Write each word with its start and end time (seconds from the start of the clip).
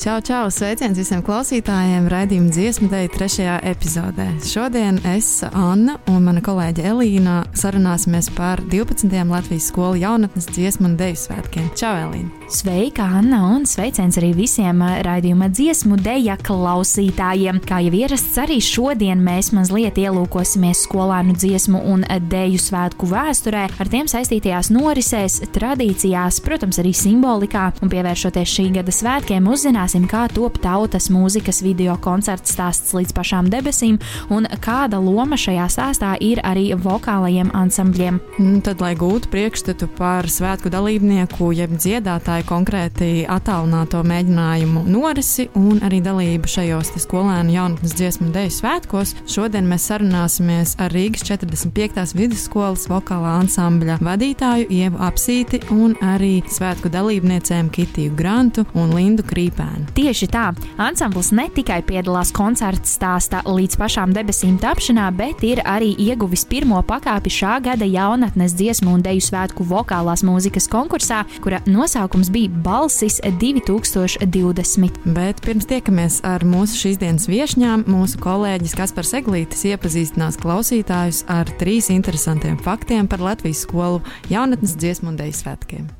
Čau, 0.00 0.16
čau! 0.24 0.46
Sveiciens 0.48 0.96
visiem 0.96 1.20
klausītājiem! 1.20 2.06
Radījuma 2.08 2.48
dziesmu 2.48 2.88
dēļ 2.88 3.10
trešajā 3.12 3.58
epizodē. 3.68 4.30
Šodien 4.48 4.96
es, 5.12 5.28
Anna 5.44 5.98
un 6.08 6.24
mana 6.24 6.40
kolēģe 6.40 6.88
Elīna 6.88 7.42
sarunāsimies 7.52 8.32
par 8.32 8.64
12. 8.72 9.12
Latvijas 9.28 9.68
skolu 9.68 10.00
jaunatnes 10.00 10.48
dziesmu 10.56 10.88
un 10.88 10.96
dēļu 10.96 11.20
svētkiem. 11.26 11.72
Čau, 11.76 11.98
Elīna! 12.06 12.40
Sveika, 12.50 13.04
Anna, 13.20 13.44
un 13.54 13.62
sveiciens 13.68 14.16
arī 14.18 14.32
visiem 14.34 14.80
raidījuma 15.04 15.46
dziesmu 15.52 16.00
dēļa 16.00 16.34
klausītājiem. 16.48 17.60
Kā 17.62 17.82
jau 17.84 17.92
ierasts, 17.94 18.40
arī 18.42 18.56
šodien 18.64 19.20
mēs 19.22 19.52
mazliet 19.54 20.00
ielūkosimies 20.00 20.80
skolānu 20.88 21.36
dziesmu 21.36 21.78
un 21.92 22.02
dēļu 22.08 22.58
svētku 22.58 23.06
vēsturē, 23.12 23.68
ar 23.70 23.92
tiem 23.92 24.08
saistītajās 24.10 24.72
norisēs, 24.74 25.38
tradīcijās, 25.54 26.40
protams, 26.42 26.80
arī 26.82 26.90
simbolikā, 26.96 27.68
un 27.84 27.92
pievēršoties 27.92 28.56
šī 28.56 28.66
gada 28.80 28.96
svētkiem, 28.96 29.46
uzzināsim, 29.90 30.06
kā 30.08 30.28
top 30.30 30.58
tautas 30.62 31.10
mūzikas 31.10 31.62
video 31.62 31.96
koncerts 31.98 32.52
stāsts 32.54 32.94
līdz 32.94 33.12
pašām 33.14 33.50
debesīm, 33.50 33.98
un 34.30 34.46
kāda 34.62 35.00
loma 35.00 35.36
šajā 35.36 35.66
stāstā 35.68 36.16
ir 36.20 36.40
arī 36.44 36.74
vokālajiem 36.74 37.50
ansambļiem. 37.54 38.20
Nu, 38.38 38.60
tad, 38.60 38.80
lai 38.80 38.94
gūtu 38.94 39.30
priekšstatu 39.30 39.88
par 39.96 40.28
svētku 40.28 40.70
dalībnieku, 40.70 41.50
jeb 41.52 41.74
dziedātāju 41.74 42.46
konkrēti 42.46 43.26
attālināto 43.28 44.02
mēģinājumu 44.04 44.84
norisi 44.86 45.48
un 45.54 45.80
arī 45.82 46.00
dalību 46.00 46.48
šajos 46.48 46.92
skolēnu 47.00 47.54
jaunatnes 47.54 47.96
dziesmu 47.96 48.30
dēļu 48.34 48.54
svētkos, 48.54 49.14
šodien 49.26 49.66
mēs 49.66 49.88
sarunāsimies 49.90 50.76
ar 50.78 50.94
Rīgas 50.94 51.26
45. 51.26 52.14
vidusskolas 52.18 52.86
vokālā 52.90 53.38
ansambļa 53.42 54.00
vadītāju 54.04 54.70
Ievu 54.70 55.02
Apsīti 55.08 55.62
un 55.74 55.96
arī 56.04 56.40
svētku 56.50 56.92
dalībniecēm 56.92 57.72
Kitiju 57.74 58.14
Grantu 58.18 58.66
un 58.78 58.94
Lindu 58.94 59.26
Krīpēnu. 59.26 59.79
Tieši 59.96 60.28
tā, 60.30 60.50
ansamblis 60.80 61.30
ne 61.36 61.46
tikai 61.52 61.80
piedalās 61.86 62.32
koncerta 62.34 62.88
stāstā 62.88 63.42
līdz 63.46 63.78
pašām 63.80 64.14
debesīm 64.16 64.58
tapšanā, 64.62 65.08
bet 65.16 65.44
ir 65.46 65.62
arī 65.68 65.92
ieguvis 66.00 66.44
pirmo 66.48 66.80
pakāpi 66.86 67.32
šā 67.32 67.58
gada 67.64 67.86
jaunatnes 67.88 68.54
dziesmu 68.58 68.94
un 68.96 69.04
deju 69.04 69.22
svētku 69.26 69.66
vokālās 69.68 70.24
mūzikas 70.26 70.68
konkursā, 70.72 71.22
kura 71.44 71.60
nosaukums 71.68 72.32
bija 72.32 72.50
Balsis 72.64 73.20
2020. 73.24 75.00
Bet 75.16 75.44
pirms 75.46 75.68
tiekamies 75.70 76.20
ar 76.26 76.44
mūsu 76.46 76.78
šīs 76.84 77.00
dienas 77.02 77.28
viesņām, 77.30 77.86
mūsu 77.90 78.20
kolēģis 78.24 78.76
Kaspars 78.80 79.14
Eglītis 79.20 79.66
iepazīstinās 79.70 80.40
klausītājus 80.40 81.24
ar 81.30 81.50
trīs 81.60 81.92
interesantiem 81.92 82.58
faktiem 82.64 83.08
par 83.10 83.22
Latvijas 83.24 83.64
skolu 83.66 84.02
jaunatnes 84.32 84.76
dziesmu 84.80 85.12
un 85.12 85.18
deju 85.20 85.40
svētkiem. 85.42 85.99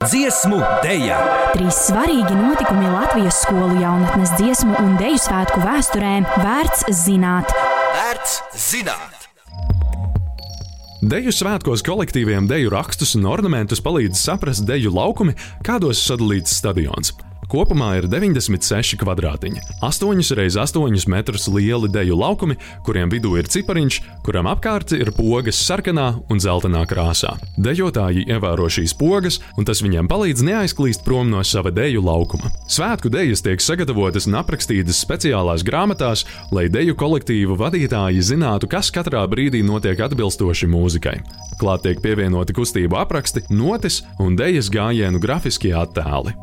Dziesmu 0.00 0.56
dēļa! 0.80 1.16
Trīs 1.52 1.76
svarīgi 1.90 2.32
notikumi 2.32 2.88
Latvijas 2.88 3.42
skolu 3.42 3.82
jaunatnes 3.82 4.30
dziesmu 4.38 4.78
un 4.80 4.94
deju 4.96 5.18
svētku 5.20 5.60
vēsturē 5.60 6.14
vērts 6.40 6.86
zināt. 7.02 7.52
Vērts 7.98 8.38
zināt! 8.56 9.28
Deju 11.04 11.36
svētkos 11.36 11.84
kolektīviem 11.84 12.48
deju 12.48 12.72
rakstus 12.72 13.12
un 13.20 13.28
ornamentus 13.28 13.84
palīdz 13.84 14.16
saprast 14.24 14.64
deju 14.64 14.94
laukumi, 14.96 15.36
kādos 15.68 16.00
sadalīts 16.08 16.56
stadions. 16.62 17.12
Kopumā 17.50 17.96
ir 17.98 18.06
96 18.06 18.94
kvadrātiņi, 19.00 19.58
8 19.82 20.20
x 20.22 20.56
8 20.62 21.08
metrus 21.10 21.48
lieli 21.50 21.88
deju 21.90 22.14
laukumi, 22.20 22.54
kuriem 22.86 23.10
vidū 23.10 23.32
ir 23.40 23.48
cipariņš, 23.50 23.96
kuram 24.22 24.46
apkārt 24.46 24.92
ir 24.94 25.10
pogas 25.16 25.58
sarkanā 25.58 26.04
un 26.30 26.38
zeltainā 26.38 26.84
krāsā. 26.86 27.32
Dejotāji 27.58 28.22
ievēro 28.30 28.68
šīs 28.70 28.94
pogas, 28.94 29.40
un 29.58 29.66
tas 29.66 29.82
viņiem 29.82 30.06
palīdz 30.06 30.44
neaizklīst 30.46 31.02
prom 31.02 31.32
no 31.32 31.42
sava 31.42 31.72
deju 31.74 32.04
laukuma. 32.06 32.52
Svētku 32.70 33.10
dejas 33.10 33.42
tiek 33.42 33.58
sagatavotas 33.58 34.30
un 34.30 34.38
aprakstītas 34.38 35.02
speciālās 35.02 35.66
grāmatās, 35.66 36.22
lai 36.54 36.68
deju 36.70 36.94
kolektīvu 37.02 37.58
vadītāji 37.58 38.22
zinātu, 38.30 38.70
kas 38.70 38.92
katrā 38.94 39.24
brīdī 39.26 39.64
notiek 39.66 39.98
atbilstoši 40.06 40.70
mūzikai. 40.70 41.16
Klāt 41.58 41.82
tiek 41.88 41.98
pievienoti 41.98 42.54
kustību 42.54 43.02
apraksti, 43.02 43.48
notis 43.50 44.04
un 44.22 44.38
dejas 44.38 44.70
gājienu 44.70 45.18
grafiskie 45.18 45.74
attēli. 45.74 46.38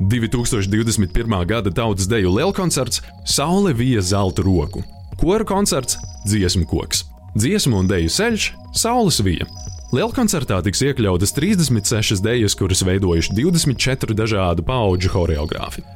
2021. 0.00 1.46
gada 1.46 1.70
tautas 1.70 2.08
deju 2.08 2.34
lielkoncerts 2.36 3.02
Saule 3.24 3.72
vija 3.72 4.00
zelta 4.00 4.42
roku, 4.42 4.82
kora 5.20 5.44
koncerts 5.44 5.96
Dziesmu 6.26 6.66
koks, 6.66 7.04
dziesmu 7.34 7.78
un 7.80 7.88
deju 7.88 8.10
ceļš 8.12 8.50
Saules 8.76 9.22
vija. 9.24 9.46
Lielkoncertā 9.94 10.58
tiks 10.66 10.82
iekļautas 10.82 11.32
36 11.32 12.20
dejas, 12.20 12.56
kuras 12.58 12.82
veidojuši 12.84 13.36
24 13.38 14.16
dažādu 14.18 14.66
pauģu 14.66 15.12
choreogrāfi. 15.14 15.86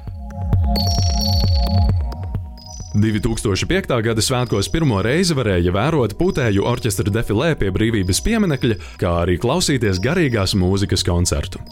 2005. 2.95 3.93
gada 4.03 4.23
svētkos 4.25 4.71
pirmo 4.73 5.03
reizi 5.03 5.35
varēja 5.37 5.75
vērot 5.75 6.17
putēju 6.19 6.65
orķestra 6.67 7.13
defilē 7.13 7.53
pie 7.59 7.71
brīvības 7.75 8.23
pieminekļa, 8.27 8.81
kā 9.03 9.13
arī 9.27 9.37
klausīties 9.43 10.01
garīgās 10.03 10.57
mūzikas 10.59 11.07
koncertu. 11.07 11.63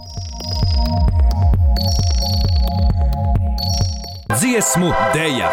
Dziesmu 4.48 4.88
dēļa! 5.12 5.48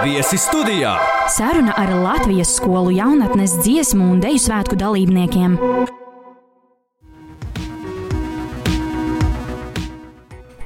Viesi 0.00 0.38
studijā! 0.40 0.94
Saruna 1.28 1.74
ar 1.76 1.92
Latvijas 1.92 2.54
skolu 2.56 2.94
jaunatnes 2.96 3.58
dziesmu 3.60 4.14
un 4.14 4.24
deju 4.24 4.40
svētku 4.40 4.80
dalībniekiem. 4.80 5.60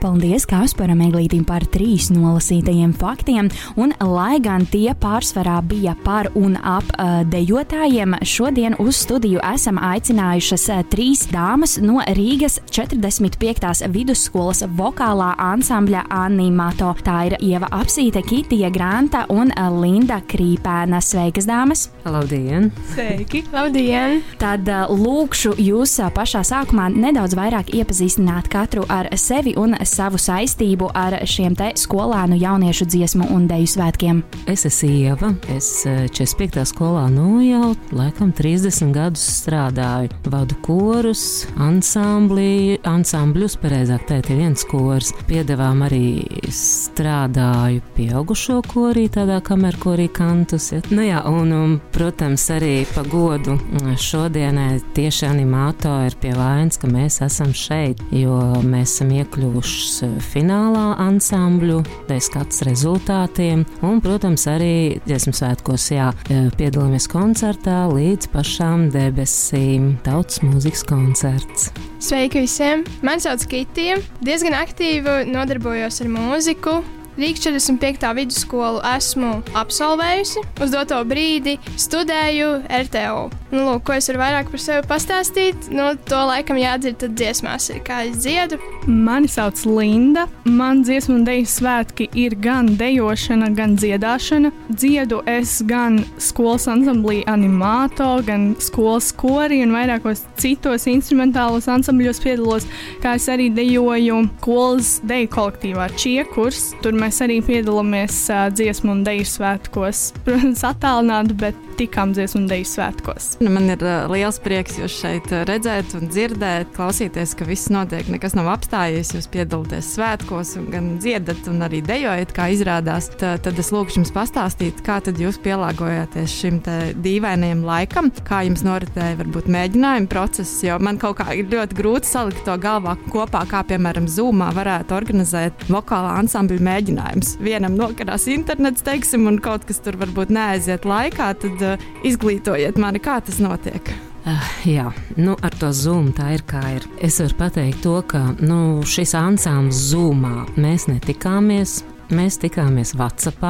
Paldies 0.05 0.45
Kasparam 0.45 1.01
Eglītim 1.01 1.47
par 1.49 1.65
trīs 1.73 2.11
nolasītajiem 2.13 2.91
faktiem, 3.01 3.47
un 3.81 3.95
lai 4.05 4.37
gan 4.45 4.67
tie 4.69 4.91
pārsvarā 5.01 5.55
bija 5.65 5.95
par 6.05 6.27
un 6.37 6.59
ap 6.61 6.91
uh, 6.99 7.23
dejotājiem, 7.33 8.19
šodien 8.21 8.77
uz 8.85 8.99
studiju 9.01 9.41
esam 9.49 9.79
aicinājušas 9.81 10.67
trīs 10.93 11.23
dāmas 11.31 11.79
no 11.81 12.03
Rīgas 12.19 12.59
45. 12.69 13.87
vidusskolas 13.95 14.61
vokālā 14.77 15.31
ansambļa 15.41 16.05
Animato. 16.13 16.91
Tā 17.07 17.17
ir 17.31 17.39
Ieva 17.41 17.73
Apsīte, 17.73 18.21
Kitija 18.29 18.69
Granta 18.75 19.25
un 19.33 19.55
Linda 19.79 20.21
Krīpēna. 20.21 21.01
Sveikas, 21.01 21.49
dāmas! 21.49 21.87
Labdien! 22.05 22.69
Sveiki! 22.93 23.47
Labdien! 23.57 24.21
Tad 24.43 24.69
uh, 24.69 24.85
lūkšu 24.93 25.57
jūs 25.65 25.97
pašā 26.13 26.45
sākumā 26.45 26.91
nedaudz 26.93 27.41
vairāk 27.41 27.73
iepazīstināt 27.73 28.53
katru 28.53 28.85
ar 28.93 29.09
sevi 29.17 29.57
un 29.57 29.73
savu 29.95 30.19
saistību 30.19 30.91
ar 30.97 31.21
šiem 31.29 31.55
te 31.59 31.71
skolēnu 31.79 32.39
jauniešu 32.41 32.87
dziesmu 32.91 33.29
un 33.35 33.47
deju 33.51 33.69
svētkiem. 33.77 34.23
Es 34.51 34.67
esmu 34.67 34.91
Ieva. 34.91 35.31
Es 35.55 35.69
45. 35.87 36.65
skolā 36.69 37.07
nu 37.13 37.39
jau 37.45 37.73
laikam 37.95 38.33
30 38.35 38.93
gadus 38.95 39.25
strādāju. 39.41 40.11
Vadu 40.31 40.57
korus, 40.65 41.45
ansambli, 41.61 42.79
ansambļus, 42.89 43.57
pareizāk 43.63 44.07
teikt, 44.09 44.33
ir 44.33 44.43
viens 44.43 44.67
kors. 44.69 45.13
Piedevām 45.29 45.85
arī 45.87 46.25
strādāju 46.55 47.85
pieaugušo 47.97 48.61
korī, 48.71 49.07
tādā 49.13 49.41
kamerkorī 49.45 50.09
kantus. 50.13 50.71
Ja. 50.75 50.83
Nu 50.91 51.07
jā, 51.07 51.23
un, 51.31 51.55
un, 51.55 51.77
protams, 51.95 52.49
arī 52.55 52.75
pa 52.95 53.05
godu 53.09 53.57
šodienai 54.01 54.81
tieši 54.97 55.29
animātori 55.31 56.11
ir 56.11 56.19
pie 56.21 56.35
vainas, 56.37 56.81
ka 56.81 56.91
mēs 56.91 57.21
esam 57.25 57.55
šeit, 57.57 58.03
jo 58.15 58.39
mēs 58.65 58.97
esam 58.97 59.15
iekļuvuši 59.15 59.84
finālā 60.33 60.95
ansambļu, 61.05 61.81
deskats 62.09 62.63
rezultātiem, 62.67 63.65
un, 63.85 64.01
protams, 64.05 64.47
arī 64.51 65.01
dziesmu 65.05 65.35
svētkos, 65.37 65.91
jā, 65.95 66.11
piedalāmies 66.59 67.09
koncertā 67.11 67.85
līdz 67.93 68.31
pašām 68.35 68.89
debesīm. 68.95 69.95
Tautas 70.07 70.43
mūzikas 70.45 70.85
koncerts. 70.89 71.71
Sveiki 72.05 72.45
visiem! 72.45 72.85
Mani 73.07 73.25
sauc 73.25 73.47
Kitija. 73.49 74.01
Diezgan 74.25 74.57
aktīvi 74.59 75.25
nodarbojos 75.31 76.03
ar 76.05 76.13
mūziku. 76.13 76.83
Rīgas 77.15 77.45
45. 77.47 78.09
vidusskolu 78.19 78.81
esmu 78.97 79.37
absolvējusi. 79.55 80.43
Uz 80.65 80.73
doto 80.75 80.99
brīdi 81.07 81.61
studēju 81.79 82.49
RTO. 82.67 83.29
Nu, 83.55 83.61
lūk, 83.69 83.85
ko 83.87 83.95
es 83.95 84.09
varu 84.11 84.19
vairāk 84.19 84.49
par 84.51 84.59
sevi 84.59 84.83
pastāstīt, 84.91 85.69
nu, 85.71 85.93
to 86.11 86.19
laikam 86.27 86.59
jādzird 86.59 87.05
dziesmās, 87.15 87.69
kā 87.87 88.01
es 88.09 88.17
dziedu. 88.25 88.59
Mani 88.91 89.31
sauc 89.31 89.63
Linda. 89.69 90.25
Man 90.45 90.83
dziesmu 90.83 91.21
un 91.21 91.27
dēļu 91.29 91.47
svētki 91.49 92.09
ir 92.19 92.35
gan 92.43 92.73
dejošana, 92.81 93.53
gan 93.55 93.77
dziedāšana. 93.79 94.51
Dziedu 94.75 95.21
es 95.31 95.61
gan 95.71 96.01
skolas 96.19 96.67
ansamblī 96.73 97.21
animāto, 97.31 98.09
gan 98.27 98.51
skolas 98.59 99.13
korī 99.15 99.61
un 99.63 99.77
vairākos 99.77 100.25
citos 100.43 100.89
instrumentālos 100.91 101.71
ansambļos 101.71 102.21
piedalos, 102.27 102.67
kā 103.05 103.15
es 103.21 103.31
arī 103.31 103.53
dejoju 103.55 104.25
skolas 104.41 104.97
deju 105.07 105.31
kolektīvā 105.39 105.89
Čiekurs. 105.95 106.73
Tur 106.83 106.99
mēs 107.05 107.21
arī 107.25 107.41
piedalāmies 107.45 108.17
uh, 108.33 108.47
dziesmu 108.55 108.95
un 108.95 109.03
deju 109.05 109.27
svētkos. 109.29 110.07
Protams, 110.27 110.63
attālināti, 110.65 111.37
bet 111.41 111.59
tikām 111.79 112.15
dziesmu 112.15 112.45
un 112.45 112.49
deju 112.49 112.69
svētkos. 112.71 113.29
Nu, 113.43 113.51
man 113.53 113.69
ir 113.73 113.83
uh, 113.85 114.07
liels 114.13 114.39
prieks 114.43 114.79
jūs 114.81 114.97
šeit 115.03 115.33
redzēt 115.49 115.97
un 115.99 116.09
dzirdēt, 116.09 116.73
klausīties, 116.77 117.35
ka 117.37 117.49
viss 117.49 117.71
notiek, 117.75 118.09
nekas 118.13 118.37
nav 118.39 118.49
apstājies. 118.55 119.13
Jūs 119.17 119.29
piedalāties 119.33 119.91
svētkos, 119.97 120.55
gan 120.73 120.95
dziedat, 121.03 121.45
un 121.51 121.67
arī 121.67 121.83
dejojat, 121.85 122.33
kā 122.37 122.49
izrādās. 122.55 123.11
Tā, 123.21 123.35
tad 123.43 123.61
es 123.61 123.73
lūkšu 123.75 124.01
jums 124.01 124.15
pastāstīt, 124.15 124.81
kā 124.87 125.01
jūs 125.05 125.39
pielāgojāties 125.45 126.39
šim 126.41 126.61
dīvainajam 127.05 127.65
laikam, 127.67 128.11
kā 128.25 128.45
jums 128.47 128.65
noritēja 128.65 129.19
varbūt 129.21 129.51
mēģinājuma 129.53 130.11
process. 130.11 130.63
Jo 130.65 130.79
man 130.83 130.99
kaut 131.03 131.19
kā 131.21 131.35
ir 131.37 131.51
ļoti 131.53 131.79
grūti 131.79 132.09
salikt 132.09 132.45
to 132.47 132.57
galvā 132.61 132.97
kopā, 133.11 133.45
kā 133.51 133.65
piemēram 133.69 134.09
Zoomā 134.11 134.53
varētu 134.57 134.97
organizēt 134.97 135.69
vokālā 135.69 136.17
ansambļa 136.23 136.65
mēģinājumus. 136.95 137.37
Vienam 137.43 137.77
nokarās 137.77 138.27
internets, 138.29 138.85
teiksim, 138.85 139.27
un 139.27 139.39
kaut 139.43 139.65
kas 139.67 139.81
tur 139.81 139.97
varbūt 139.97 140.31
neaiziet 140.31 140.85
laikā, 140.85 141.35
tad 141.41 141.63
uh, 141.63 141.79
izglītojiet 142.05 142.79
mani, 142.79 143.01
kā 143.01 143.21
tas 143.21 143.39
notiek. 143.39 143.83
Uh, 144.25 144.41
jā, 144.65 144.89
nu, 145.17 145.37
ar 145.43 145.53
to 145.61 145.69
zūmu 145.69 146.15
tā 146.17 146.35
ir 146.35 146.45
kā 146.49 146.63
ir. 146.79 146.87
Es 146.99 147.21
varu 147.21 147.37
pateikt 147.39 147.83
to, 147.85 148.01
ka 148.09 148.35
nu, 148.41 148.83
šis 148.83 149.15
ansamblis 149.15 149.91
zūmā 149.91 150.47
mēs 150.57 150.89
netikāmies. 150.89 151.83
Mēs 152.13 152.37
tikāmies 152.43 152.93
WhatsApp 152.99 153.45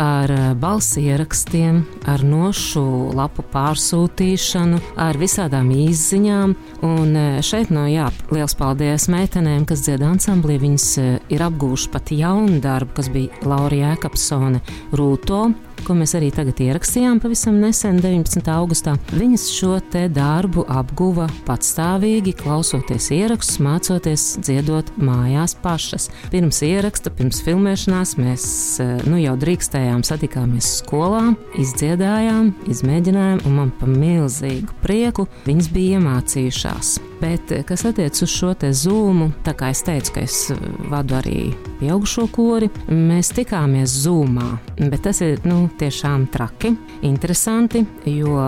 ar 0.00 0.32
eh, 0.32 0.44
balss 0.56 0.96
ierakstiem, 0.96 1.82
ar 2.08 2.24
nošu 2.24 2.82
lapu 3.16 3.44
pārsūtīšanu, 3.52 4.80
ar 4.96 5.18
visādām 5.20 5.68
izziņām. 5.74 6.56
Un 6.88 7.14
eh, 7.20 7.38
šeit 7.44 7.72
no 7.74 7.84
jā, 7.90 8.08
liels 8.32 8.56
paldies 8.56 9.10
meitenēm, 9.12 9.66
kas 9.68 9.84
dzied 9.84 10.04
ansamblī. 10.06 10.56
Viņas 10.62 10.88
ir 11.28 11.46
apgūšas 11.50 11.92
pat 11.92 12.12
jaunu 12.16 12.62
darbu, 12.64 12.96
kas 12.96 13.12
bija 13.12 13.48
Laura 13.48 13.82
Jēkabsone 13.84 14.64
Rūto 14.96 15.48
ko 15.86 15.94
mēs 15.98 16.14
arī 16.18 16.28
tagad 16.34 16.60
ierakstījām 16.62 17.20
pavisam 17.22 17.58
nesen, 17.62 17.98
19. 18.02 18.48
augustā. 18.52 18.94
Viņas 19.12 19.46
šo 19.54 19.78
te 19.92 20.06
darbu 20.12 20.64
apguva 20.70 21.28
patstāvīgi, 21.46 22.34
klausoties 22.38 23.10
ierakstus, 23.14 23.60
mācoties 23.64 24.26
dziedot 24.42 24.90
mājās 25.02 25.56
pašas. 25.62 26.08
Pirms 26.32 26.62
ieraksta, 26.66 27.12
pirms 27.14 27.42
filmēšanās 27.46 28.16
mēs 28.20 28.46
eh, 28.84 28.94
nu, 29.08 29.20
jau 29.22 29.36
drīkstējām 29.40 30.04
satikāmies 30.06 30.78
skolā, 30.82 31.34
izdziedājām, 31.60 32.52
izmēģinājām, 32.70 33.44
un 33.48 33.58
man 33.62 33.74
pa 33.78 33.90
milzīgu 33.90 34.80
prieku 34.84 35.28
viņas 35.48 35.70
bija 35.74 35.98
iemācījušās. 35.98 36.96
Bet, 37.20 37.52
eh, 37.52 37.62
kas 37.66 37.84
attiecas 37.84 38.22
uz 38.22 38.30
šo 38.30 38.52
te 38.54 38.70
zūmu, 38.70 39.32
tā 39.46 39.54
kā 39.58 39.72
es 39.74 39.82
teicu, 39.86 40.14
ka 40.14 40.22
es 40.26 40.50
eh, 40.54 40.60
vadu 40.90 41.18
arī 41.18 41.40
pieaugušo 41.80 42.28
kori, 42.34 42.70
mēs 42.88 43.32
tikāmies 43.34 43.94
zūmā. 44.04 44.48
Bet 44.78 45.02
tas 45.08 45.22
ir 45.26 45.42
nu, 45.48 45.67
tiešām 45.78 46.26
traki, 46.32 46.72
interesanti, 47.02 47.84
jo 48.06 48.38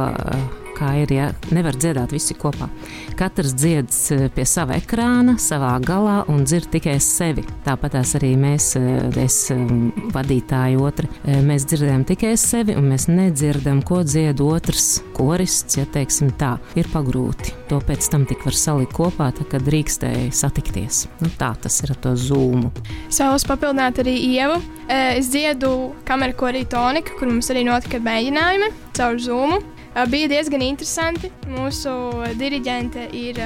kā 0.81 0.95
ir, 1.03 1.13
ja 1.13 1.29
nevar 1.55 1.77
dziedāt 1.77 2.15
visi 2.15 2.35
kopā. 2.39 2.69
Katrs 3.19 3.53
dzied 3.59 3.93
eh, 4.15 4.27
pie 4.33 4.47
sava 4.49 4.79
ekrāna, 4.81 5.37
savā 5.41 5.75
galā 5.85 6.21
un 6.33 6.45
dzird 6.49 6.71
tikai 6.73 6.97
sevi. 7.05 7.45
Tāpat 7.67 7.99
arī 8.01 8.33
mēs, 8.41 8.73
eh, 8.81 9.21
es 9.21 9.39
eh, 9.53 9.61
vadītāji 10.15 10.81
otri, 10.81 11.11
mēs 11.47 11.67
dzirdam 11.69 12.05
tikai 12.09 12.35
sevi 12.41 12.77
un 12.79 12.89
mēs 12.93 13.09
nedzirdam, 13.11 13.83
ko 13.87 14.03
dzied 14.07 14.41
otrs 14.45 15.01
korists, 15.17 15.77
ja 15.79 15.87
teiksim 15.91 16.33
tā, 16.41 16.57
ir 16.79 16.89
pagrūti. 16.93 17.55
To 17.71 17.81
pēc 17.85 18.09
tam 18.13 18.27
tik 18.29 18.45
var 18.47 18.57
salikt 18.57 18.97
kopā, 18.97 19.31
tā, 19.37 19.47
kad 19.51 19.65
drīkstēja 19.67 20.31
satikties. 20.35 21.05
Nu, 21.21 21.31
tā 21.39 21.53
tas 21.61 21.81
ir 21.85 21.95
ar 21.95 22.01
to 22.03 22.17
zūmu. 22.19 22.73
Savus 23.13 23.47
papildināt 23.49 24.01
arī 24.03 24.17
ievu. 24.33 24.59
Es 24.91 25.29
dziedu 25.31 25.93
kameru 26.09 26.35
korī 26.39 26.65
tonika, 26.67 27.15
kur 27.19 27.31
mums 27.31 27.51
arī 27.53 27.63
notika 27.69 28.01
mēģinājumi 28.03 28.73
caur 28.97 29.21
zūmu. 29.23 29.61
Bija 30.11 30.29
diezgan 30.31 30.63
interesanti. 30.63 31.33
Mūsu 31.51 31.93
diriģente 32.39 33.09
ir 33.17 33.41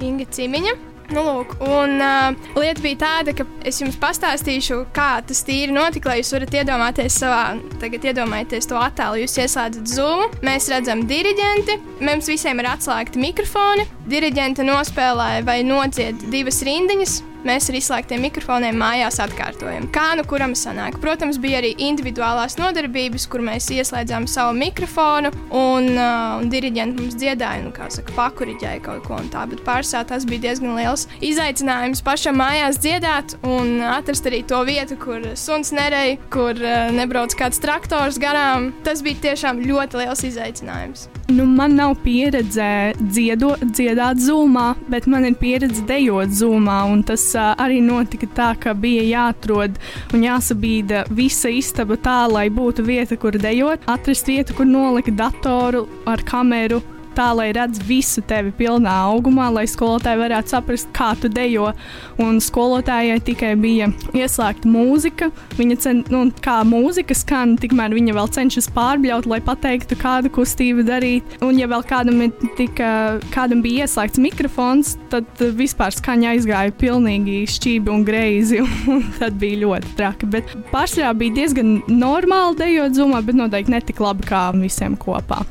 Inga 0.00 0.28
Cimiņa. 0.32 0.78
Nu, 1.10 1.24
lūk, 1.26 1.56
un 1.66 1.96
uh, 1.98 2.36
lieta 2.54 2.82
bija 2.84 2.98
tāda, 3.00 3.32
ka 3.34 3.42
es 3.66 3.80
jums 3.82 3.96
pastāstīšu, 3.98 4.76
kā 4.94 5.08
tas 5.26 5.40
tīri 5.46 5.74
notika, 5.74 6.12
lai 6.12 6.20
jūs 6.20 6.30
varat 6.36 6.54
iedomāties 6.60 7.16
savā, 7.18 7.40
tagad 7.82 8.06
iedomājieties 8.12 8.70
to 8.70 8.78
attēlu. 8.78 9.24
Jūs 9.24 9.34
ieslēdzat 9.42 9.90
zūmu, 9.90 10.28
mēs 10.46 10.70
redzam 10.70 11.02
diriģenti, 11.10 11.80
mums 12.06 12.30
visiem 12.30 12.62
ir 12.62 12.70
atslēgti 12.70 13.24
mikrofoni. 13.24 13.88
Diriģente 14.10 14.62
nospēlē 14.68 15.32
vai 15.48 15.58
nodzied 15.66 16.28
divas 16.30 16.62
rindiņas, 16.68 17.16
mēs 17.46 17.70
ar 17.70 17.78
izslēgtiem 17.78 18.22
mikrofoniem 18.26 18.76
mājās 18.80 19.20
atkārtojam. 19.22 19.88
Kā 19.94 20.10
nu 20.18 20.24
kuram 20.28 20.54
sanāk? 20.58 20.98
Protams, 21.02 21.38
bija 21.40 21.60
arī 21.62 21.72
individuālās 21.86 22.58
nodarbības, 22.60 23.26
kur 23.30 23.44
mēs 23.44 23.70
ieslēdzām 23.74 24.26
savu 24.30 24.56
mikrofonu 24.58 25.32
un, 25.48 25.88
uh, 25.94 26.40
un 26.40 26.50
diriģenti 26.52 27.00
mums 27.00 27.16
dziedāja, 27.20 27.62
nu, 27.64 27.72
kā 27.74 27.88
saka, 27.92 28.14
pakuriģēja 28.16 28.82
kaut 28.84 29.06
ko 29.06 29.18
un 29.20 29.30
tā. 29.32 29.46
Bet 29.50 29.64
pārsvarā 29.66 30.08
tas 30.12 30.26
bija 30.28 30.48
diezgan 30.48 30.76
liels 30.78 31.06
izaicinājums 31.24 32.04
pašam 32.06 32.40
mājās 32.40 32.80
dziedāt 32.82 33.36
un 33.46 33.80
atrast 33.86 34.26
arī 34.28 34.42
to 34.48 34.60
vietu, 34.68 34.98
kur 35.00 35.24
suns 35.38 35.72
nereja, 35.76 36.18
kur 36.32 36.58
uh, 36.58 36.90
nebrauc 36.94 37.34
kāds 37.38 37.62
traktors 37.62 38.20
garām. 38.20 38.70
Tas 38.86 39.04
bija 39.06 39.30
tiešām 39.30 39.64
ļoti 39.64 40.04
liels 40.04 40.26
izaicinājums. 40.28 41.08
Nu, 41.30 41.44
man 41.46 41.76
nav 41.78 41.94
pieredze 42.02 42.90
dziedo, 42.98 43.52
dziedāt 43.62 44.18
zūmā, 44.18 44.72
bet 44.90 45.06
man 45.06 45.28
ir 45.28 45.36
pieredze 45.38 45.84
dejot 45.86 46.32
zūmā. 46.34 46.80
Tas 47.06 47.22
uh, 47.28 47.29
arī 47.38 47.80
notika 47.84 48.28
tā, 48.36 48.50
ka 48.60 48.74
bija 48.74 49.02
jāatrod 49.06 49.78
un 50.14 50.24
jāsabīda 50.26 51.04
visa 51.10 51.50
istaba 51.52 51.98
tā, 52.00 52.24
lai 52.30 52.48
būtu 52.50 52.84
vieta, 52.86 53.18
kur 53.20 53.38
dejot, 53.38 53.84
atrast 53.90 54.30
vietu, 54.30 54.56
kur 54.58 54.68
nolikt 54.68 55.14
datoru 55.18 55.86
ar 56.10 56.22
kameru 56.26 56.80
tā, 57.16 57.30
lai 57.36 57.50
redz 57.56 57.80
visu 57.86 58.22
tevi 58.26 58.52
pilnā 58.56 58.92
augumā, 59.10 59.48
lai 59.54 59.66
skolotāji 59.70 60.20
varētu 60.20 60.54
saprast, 60.54 60.90
kā 60.96 61.12
tu 61.20 61.30
dejo. 61.32 61.70
Un 62.20 62.40
skolotājai 62.42 63.18
tikai 63.24 63.54
bija 63.60 63.90
ieslēgta 64.16 64.68
mūzika. 64.70 65.30
Viņa 65.58 65.78
cen, 65.84 66.02
nu, 66.12 66.22
kā 66.44 66.60
mūzika 66.68 67.16
skan, 67.16 67.56
tikmēr 67.60 67.94
viņa 67.96 68.16
vēl 68.16 68.30
cenšas 68.36 68.70
pārbļaut, 68.76 69.28
lai 69.30 69.40
pateiktu, 69.44 69.98
kādu 70.00 70.32
kustību 70.34 70.84
darīt. 70.88 71.38
Un, 71.44 71.58
ja 71.60 71.68
vēl 71.70 71.84
kādam, 71.88 72.22
tika, 72.58 72.90
kādam 73.34 73.64
bija 73.64 73.86
ieslēgts 73.86 74.20
mikrofons, 74.22 74.96
tad 75.12 75.44
vispār 75.58 75.94
skaņa 75.96 76.34
aizgāja 76.34 76.74
pilnīgi 76.80 77.42
šķīvi 77.50 77.94
un 77.94 78.04
greizi. 78.06 78.62
Un 78.90 79.04
tad 79.18 79.36
bija 79.40 79.60
ļoti 79.64 79.94
traki. 79.98 80.28
Bet 80.32 80.50
pārsvarā 80.72 81.12
bija 81.18 81.40
diezgan 81.40 81.78
normāli 81.88 82.58
dejot 82.60 82.98
zumā, 82.98 83.22
bet 83.24 83.38
noteikti 83.38 83.74
ne 83.74 83.82
tik 83.84 84.02
labi 84.02 84.26
kā 84.28 84.48
visiem 84.56 84.98
kopā. 85.00 85.44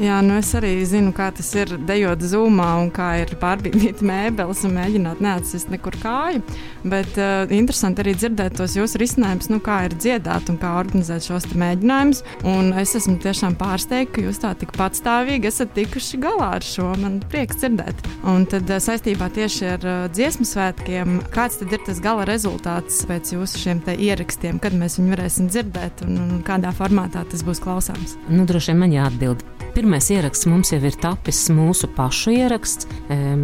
Jā, 0.00 0.22
nu 0.24 0.38
es 0.38 0.48
arī 0.56 0.78
zinu, 0.88 1.10
kā 1.12 1.26
tas 1.36 1.50
ir 1.52 1.74
dejot 1.84 2.22
zūmā 2.24 2.68
un 2.80 2.86
kā 2.94 3.10
ir 3.20 3.34
pārbīdīt 3.36 4.00
mēbeles 4.10 4.62
un 4.64 4.72
mēģināt 4.78 5.20
neatsist 5.20 5.68
nekur 5.68 5.98
kāju. 6.00 6.40
Bet 6.88 7.18
uh, 7.20 7.44
interesanti 7.52 8.00
arī 8.00 8.14
dzirdēt 8.16 8.56
tos 8.56 8.78
jūsu 8.78 9.02
risinājumus, 9.02 9.50
nu, 9.52 9.58
kā 9.60 9.82
ir 9.90 9.96
dziedāt 10.00 10.48
un 10.48 10.56
kā 10.62 10.72
organizēt 10.80 11.26
šos 11.28 11.50
mēģinājumus. 11.52 12.24
Un 12.48 12.72
es 12.80 12.96
esmu 12.96 13.18
tiešām 13.20 13.58
pārsteigta, 13.60 14.14
ka 14.16 14.24
jūs 14.24 14.40
tā 14.40 14.54
tik 14.56 14.72
patstāvīgi 14.78 15.52
esat 15.52 15.76
tikuši 15.76 16.22
galā 16.24 16.54
ar 16.56 16.64
šo. 16.64 16.88
Man 17.04 17.20
prieks 17.28 17.60
dzirdēt. 17.60 18.00
Un 18.24 18.48
tad 18.48 18.72
uh, 18.72 18.80
saistībā 18.80 19.28
tieši 19.36 19.70
ar 19.74 19.84
uh, 19.84 20.02
dziesmu 20.16 20.48
svētkiem, 20.48 21.20
kāds 21.36 21.60
tad 21.60 21.76
ir 21.76 21.84
tas 21.84 22.00
gala 22.00 22.24
rezultāts 22.30 23.04
pēc 23.10 23.36
jūsu 23.36 23.66
šiem 23.66 23.84
ierakstiem, 24.00 24.64
kad 24.64 24.72
mēs 24.80 24.96
viņu 24.96 25.12
varēsim 25.12 25.52
dzirdēt 25.52 26.06
un, 26.08 26.22
un 26.24 26.44
kādā 26.46 26.72
formātā 26.72 27.28
tas 27.28 27.44
būs 27.44 27.60
klausāms? 27.60 28.16
Nu, 28.32 28.48
droši 28.48 28.72
vien 28.72 28.86
man 28.86 28.96
jāatbild. 28.96 29.59
Pirmais 29.80 30.10
ieraksts 30.12 30.44
mums 30.44 30.74
jau 30.74 30.76
ir 30.84 30.96
tapis 31.00 31.38
mūsu 31.56 31.88
pašu 31.96 32.34
ieraksts. 32.34 32.84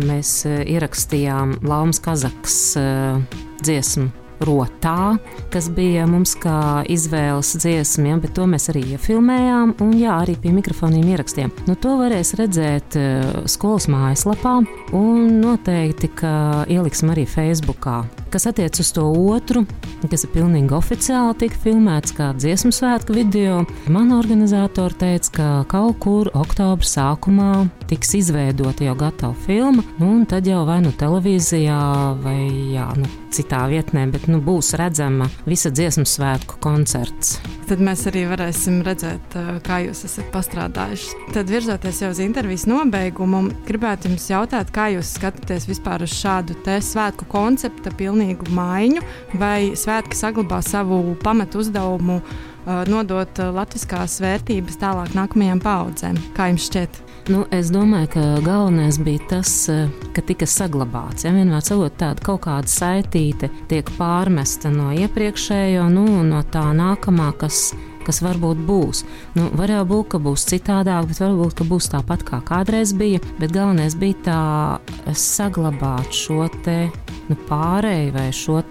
Mēs 0.03 0.43
ierakstījām 0.45 1.55
Laumas 1.65 1.97
Kazakas 2.05 2.59
dziesmu 3.65 4.11
rotā, 4.45 5.17
kas 5.49 5.71
bija 5.73 6.05
mums 6.05 6.35
kā 6.37 6.83
izvēles 6.93 7.55
dziesma, 7.57 8.11
ja, 8.11 8.19
bet 8.21 8.37
to 8.37 8.45
mēs 8.53 8.69
arī 8.69 8.85
iefilmējām 8.99 9.79
un 9.81 9.97
jā, 9.97 10.19
arī 10.27 10.37
pie 10.43 10.53
mikrofoniem 10.59 11.09
ierakstījām. 11.15 11.57
Nu, 11.71 11.79
to 11.81 11.97
varēs 12.03 12.35
redzēt 12.37 13.01
skolas 13.49 13.89
mājaslapā 13.89 14.59
un 14.93 15.39
noteikti, 15.41 16.13
ka 16.21 16.37
ieliksim 16.69 17.17
arī 17.17 17.25
Facebookā. 17.33 18.03
Kas 18.31 18.47
attiecas 18.47 18.81
uz 18.81 18.93
to 18.93 19.05
otru, 19.07 19.63
kas 20.11 20.25
ir 20.27 20.33
pilnīgi 20.35 20.75
oficiāli 20.75 21.37
tika 21.39 21.61
filmēts 21.63 22.15
kā 22.17 22.33
dziesmu 22.35 22.73
svētku 22.75 23.15
video, 23.15 23.61
man 23.93 24.11
organizatori 24.17 24.99
teica, 24.99 25.31
ka 25.37 25.49
kaut 25.71 26.01
kur 26.03 26.31
oktobra 26.35 26.87
sākumā 26.87 27.51
tiks 27.87 28.17
izveidota 28.19 28.89
jau 28.89 28.97
gatava 28.99 29.35
filma, 29.47 29.85
nu, 30.01 30.11
un 30.17 30.25
tad 30.27 30.49
jau 30.51 30.65
vai 30.67 30.81
nu 30.83 30.91
televīzijā, 30.91 31.79
vai 32.25 32.41
jā, 32.75 32.89
nu, 32.99 33.07
citā 33.35 33.63
vietnē, 33.71 34.09
bet 34.11 34.27
nu, 34.31 34.41
būs 34.43 34.73
redzama 34.79 35.29
visa 35.47 35.71
dziesmu 35.71 36.07
svētku 36.09 36.59
koncerts. 36.63 37.37
Tad 37.67 37.83
mēs 37.83 38.05
arī 38.11 38.25
varēsim 38.31 38.81
redzēt, 38.87 39.39
kā 39.67 39.81
jūs 39.87 40.05
esat 40.07 40.29
pastrādājuši. 40.35 41.23
Tad 41.35 41.51
virzoties 41.51 42.03
jau 42.03 42.11
uz 42.15 42.21
intervijas 42.23 42.67
nobeigumu, 42.71 43.47
gribētu 43.67 44.11
jums 44.11 44.29
jautāt, 44.31 44.71
kā 44.75 44.89
jūs 44.95 45.15
skatāties 45.19 45.67
vispār 45.71 46.07
uz 46.07 46.15
šādu 46.15 46.59
svētku 46.65 47.27
koncepta 47.31 47.95
pilnīgu 48.17 48.53
maiņu, 48.57 49.03
vai 49.37 49.77
svētki 49.77 50.17
saglabā 50.17 50.63
savu 50.65 51.17
pamatu 51.23 51.61
uzdevumu 51.61 52.21
nodot 52.89 53.39
latviskās 53.55 54.19
vērtības 54.25 54.81
tālāk 54.81 55.13
nākamajām 55.15 55.61
paudzēm. 55.63 56.17
Kā 56.35 56.49
jums 56.51 56.67
šķiet? 56.67 57.03
Nu, 57.31 57.45
es 57.55 57.71
domāju, 57.75 58.09
ka 58.15 58.25
galvenais 58.43 58.99
bija 59.03 59.23
tas, 59.31 59.53
ka 60.15 60.23
tika 60.27 60.47
saglabāts. 60.47 61.27
Ja 61.27 61.35
vienmēr 61.35 61.63
sakot, 61.67 61.95
tāda 61.99 62.23
kaut 62.27 62.45
kāda 62.47 62.71
saitīte 62.71 63.51
tiek 63.71 63.91
pārmesta 63.99 64.71
no 64.71 64.93
iepriekšējo, 64.95 65.89
nu, 65.95 66.07
no 66.27 66.43
tā 66.51 66.65
nākamā, 66.75 67.33
kas 67.39 67.69
kas 68.07 68.23
varbūt 68.25 68.61
būs. 68.69 69.03
Nu, 69.37 69.49
var 69.59 69.73
jau 69.73 69.83
būt, 69.89 70.09
ka 70.15 70.21
būs 70.23 70.47
citādāk, 70.51 71.11
bet 71.11 71.21
varbūt 71.23 71.65
būs 71.71 71.91
tāpat 71.95 72.25
kā 72.27 72.41
kādreiz 72.47 72.95
bija. 72.97 73.23
Bet 73.41 73.55
galvenais 73.57 73.97
bija 73.99 74.21
tā 74.27 75.15
saglabāt 75.17 76.15
šo 76.15 76.47
te 76.65 76.79
nu, 77.29 77.37
pārēju 77.49 78.15
vai 78.17 78.29
šo 78.35 78.63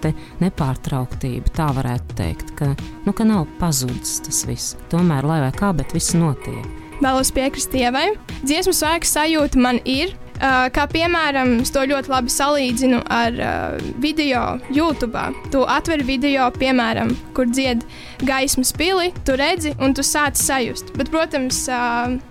nepārtrauktību. 0.42 1.52
Tā 1.56 1.70
varētu 1.76 2.18
teikt, 2.18 2.52
ka, 2.58 2.72
nu, 3.06 3.14
ka 3.16 3.28
nav 3.28 3.46
pazudis 3.60 4.18
tas 4.26 4.44
viss. 4.48 4.76
Tomēr, 4.92 5.26
lai 5.28 5.40
kā, 5.56 5.72
bet 5.76 5.94
viss 5.96 6.16
notiek. 6.16 6.66
Vēlos 6.96 7.28
piekrist 7.36 7.74
Ievai. 7.76 8.14
Dziesmu 8.42 8.72
svēku 8.72 9.08
sajūta 9.08 9.60
man 9.60 9.82
ir, 9.84 10.14
Uh, 10.36 10.66
kā 10.68 10.82
piemēram, 10.92 11.62
es 11.62 11.70
to 11.72 11.80
ļoti 11.88 12.10
labi 12.12 12.28
salīdzinu 12.28 12.98
ar 13.08 13.38
uh, 13.40 13.76
video 14.04 14.58
YouTube. 14.68 15.22
Tu 15.48 15.62
atver 15.64 16.02
video, 16.04 16.50
piemēram, 16.60 17.14
kur 17.32 17.48
dzied 17.48 17.86
gaismas 18.24 18.72
pili, 18.76 19.12
tu 19.26 19.36
redzi 19.36 19.74
un 19.82 19.94
tu 19.96 20.04
sāc 20.06 20.38
sajust. 20.40 20.92
Bet, 20.96 21.10
protams, 21.12 21.62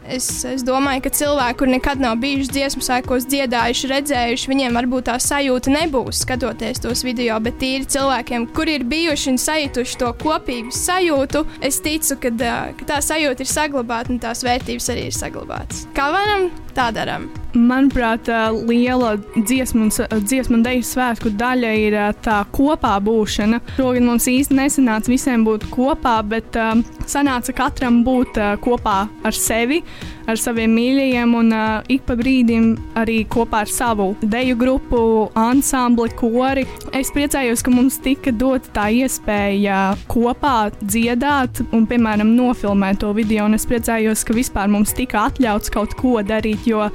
es, 0.08 0.28
es 0.48 0.66
domāju, 0.66 1.06
ka 1.06 1.14
cilvēki, 1.20 1.60
kur 1.60 1.72
nekad 1.72 2.02
nav 2.04 2.18
bijuši 2.24 2.54
dziesmu 2.56 2.86
sēkos 2.86 3.28
dziedājuši, 3.32 3.92
redzējuši, 3.92 4.52
viņiem 4.52 4.80
varbūt 4.80 5.10
tā 5.10 5.18
sajūta 5.22 5.74
nebūs 5.76 6.24
skatoties 6.26 6.84
tos 6.84 7.06
video, 7.06 7.38
bet 7.44 7.60
tīri 7.62 7.88
cilvēkiem, 7.96 8.50
kuri 8.56 8.80
ir 8.80 8.88
bijuši 8.90 9.34
un 9.34 9.42
sajutuši 9.42 10.02
to 10.02 10.12
kopīgu 10.24 10.74
sajūtu, 10.76 11.46
es 11.66 11.82
ticu, 11.86 12.20
ka, 12.22 12.34
ka 12.80 12.92
tā 12.96 13.02
sajūta 13.06 13.46
ir 13.46 13.52
saglabāta 13.52 14.14
un 14.14 14.22
tās 14.24 14.46
vērtības 14.46 14.94
arī 14.94 15.10
ir 15.10 15.18
saglabātas. 15.18 15.86
Kā 15.96 16.12
varam, 16.14 16.50
tā 16.76 16.92
darām. 16.96 17.30
Manuprāt, 17.56 18.28
liela 18.68 19.14
dziesmu 19.36 19.86
un, 19.88 19.92
dziesmu 20.28 20.58
un 20.58 20.66
deju 20.66 20.84
svētku 20.84 21.32
daļa 21.40 21.72
ir 21.80 21.96
tā 22.26 22.42
kopā 22.56 22.98
būšana. 23.04 23.62
Šogad 23.78 24.04
mums 24.04 24.28
īsti 24.28 24.58
nesanāca 24.58 25.12
visiem 25.12 25.46
būt 25.48 25.70
kopā, 25.76 26.18
bet 26.28 26.56
uh, 26.60 26.74
sanāca 27.10 27.54
katram 27.56 28.02
būt 28.06 28.40
uh, 28.40 28.54
kopā 28.64 28.98
ar 29.26 29.36
sevi, 29.36 29.82
ar 30.30 30.40
saviem 30.40 30.72
mīļajiem 30.76 31.36
un 31.38 31.52
uh, 31.54 31.92
ik 31.92 32.06
pa 32.08 32.16
brīdim 32.18 32.72
arī 32.98 33.20
kopā 33.32 33.64
ar 33.66 33.72
savu 33.72 34.12
deju 34.24 34.58
grupu, 34.60 35.02
ansambli, 35.40 36.10
kori. 36.18 36.66
Es 36.96 37.12
priecājos, 37.16 37.64
ka 37.66 37.74
mums 37.74 38.00
tika 38.04 38.34
dota 38.34 38.72
tā 38.80 38.88
iespēja 39.02 39.82
kopā 40.12 40.72
dziedāt 40.82 41.62
un, 41.72 41.86
piemēram, 41.90 42.36
nofilmēt 42.38 43.04
to 43.04 43.14
video. 43.18 43.46
Un 43.50 43.60
es 43.60 43.68
priecājos, 43.70 44.26
ka 44.26 44.36
vispār 44.38 44.72
mums 44.72 44.96
tika 44.96 45.28
atļauts 45.30 45.74
kaut 45.74 45.96
ko 46.00 46.18
darīt, 46.26 46.66
jo 46.70 46.88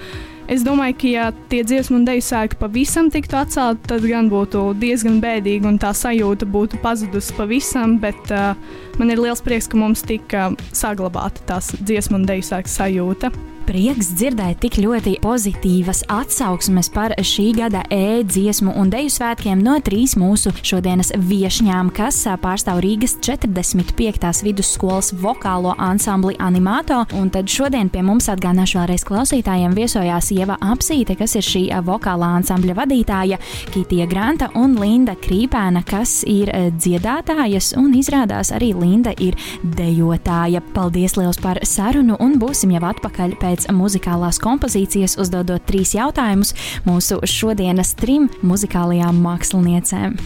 Es 0.51 0.65
domāju, 0.67 0.97
ka, 0.99 1.07
ja 1.07 1.25
tie 1.51 1.61
dziesmu 1.63 2.01
un 2.01 2.07
dēļu 2.09 2.25
sēkļi 2.27 2.59
pavisam 2.59 3.07
tiktu 3.15 3.37
atcelti, 3.39 3.87
tad 3.93 4.03
gan 4.03 4.27
būtu 4.33 4.65
diezgan 4.83 5.21
bēdīgi 5.23 5.69
un 5.71 5.79
tā 5.79 5.93
sajūta 5.95 6.49
būtu 6.51 6.81
pazudusi 6.83 7.37
pavisam. 7.39 8.01
Bet 8.03 8.33
uh, 8.35 8.59
man 8.99 9.15
ir 9.15 9.23
liels 9.23 9.45
prieks, 9.47 9.71
ka 9.71 9.79
mums 9.79 10.03
tika 10.03 10.49
saglabāta 10.75 11.47
tās 11.53 11.71
dziesmu 11.79 12.19
un 12.19 12.27
dēļu 12.27 12.49
sēkļu 12.51 12.75
sajūta 12.75 13.31
prieks 13.71 14.09
dzirdēt 14.19 14.59
tik 14.65 14.81
ļoti 14.83 15.13
pozitīvas 15.23 16.01
atsauksmes 16.11 16.89
par 16.91 17.13
šī 17.23 17.45
gada 17.55 17.85
e-dziesmu 17.95 18.73
un 18.81 18.89
deju 18.91 19.13
svētkiem 19.15 19.61
no 19.63 19.77
trīs 19.87 20.17
mūsu 20.19 20.51
šodienas 20.67 21.13
viesņām, 21.15 21.93
kas 21.95 22.19
pārstāv 22.43 22.81
Rīgas 22.83 23.15
45. 23.23 24.43
vidusskolas 24.43 25.13
vokālo 25.23 25.77
ansambli 25.79 26.35
Animato. 26.43 27.05
Un 27.21 27.31
tad 27.31 27.51
šodien 27.53 27.93
pie 27.93 28.03
mums 28.03 28.27
atgādināšu 28.33 28.81
vēlreiz 28.81 29.05
klausītājiem 29.07 29.77
viesojās 29.79 30.33
Ieva 30.35 30.59
Apsīte, 30.73 31.15
kas 31.21 31.37
ir 31.39 31.47
šī 31.47 31.63
vokālā 31.87 32.33
ansambļa 32.41 32.77
vadītāja, 32.81 33.39
Kitija 33.71 34.09
Granta 34.11 34.51
un 34.59 34.75
Linda 34.83 35.15
Krīpēna, 35.15 35.85
kas 35.87 36.25
ir 36.27 36.51
dziedātājas 36.75 37.71
un 37.79 37.95
izrādās 38.01 38.51
arī 38.57 38.73
Linda 38.75 39.15
ir 39.23 39.39
dejotāja. 39.63 40.65
Paldies 40.75 41.15
liels 41.21 41.39
par 41.39 41.63
sarunu 41.63 42.19
un 42.19 42.39
būsim 42.43 42.75
jau 42.75 42.83
atpakaļ 42.91 43.39
pēc 43.39 43.60
pēc 43.61 43.75
muzikālās 43.77 44.39
kompozīcijas 44.41 45.19
uzdodot 45.21 45.63
trīs 45.67 45.95
jautājumus 45.95 46.55
mūsu 46.87 47.21
šodienas 47.25 47.95
trim 47.95 48.29
muzikālajām 48.43 49.21
māksliniecēm. 49.21 50.17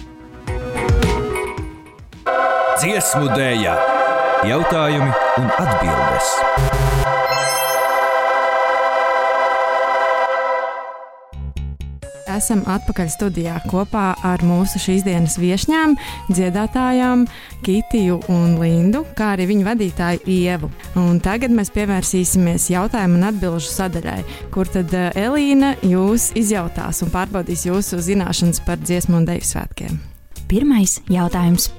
Dziesmu 2.79 3.31
dēļa, 3.35 3.75
jautājumi 4.50 5.12
un 5.41 5.50
atbildes. 5.59 7.24
Esam 12.37 12.62
atpakaļ 12.71 13.11
studijā 13.12 13.57
kopā 13.71 14.12
ar 14.26 14.45
mūsu 14.47 14.81
šīs 14.83 15.05
dienas 15.07 15.37
viesņām, 15.41 15.97
dziedātājām 16.31 17.26
Kitiju 17.64 18.21
un 18.33 18.57
Lindu, 18.61 19.05
kā 19.17 19.33
arī 19.35 19.49
viņu 19.53 19.69
vadītāju 19.69 20.25
Ievu. 20.31 20.71
Un 21.00 21.21
tagad 21.25 21.55
mēs 21.55 21.73
pievērsīsimies 21.75 22.71
jautājumu 22.75 23.21
un 23.21 23.29
atbilžu 23.31 23.73
sadaļai, 23.73 24.21
kur 24.55 24.71
tad 24.71 24.93
eh, 24.95 25.11
Elīna 25.26 25.75
jūs 25.83 26.33
izjautās 26.38 27.03
un 27.05 27.14
pārbaudīs 27.14 27.67
jūsu 27.69 28.03
zināšanas 28.05 28.64
par 28.67 28.83
dziesmu 28.83 29.23
un 29.23 29.31
deju 29.31 29.55
svētkiem. 29.55 30.13
Pirmais 30.51 30.99
jautājums. 31.11 31.71